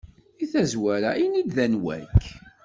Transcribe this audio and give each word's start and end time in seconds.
Deg 0.39 0.47
tazwara 0.51 1.11
ini-d 1.25 1.55
anwa-k! 1.65 2.23